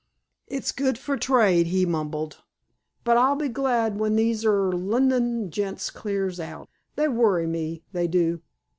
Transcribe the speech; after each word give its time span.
"It's 0.47 0.71
good 0.71 0.97
for 0.97 1.15
trade," 1.15 1.67
he 1.67 1.85
mumbled, 1.85 2.41
"but 3.03 3.17
I'll 3.17 3.35
be 3.35 3.49
glad 3.49 3.99
when 3.99 4.15
these 4.15 4.43
'ere 4.43 4.71
Lunnon 4.71 5.51
gents 5.51 5.91
clears 5.91 6.39
out. 6.39 6.69
They 6.95 7.07
worry 7.07 7.45
me, 7.45 7.83
they 7.91 8.07
do. 8.07 8.41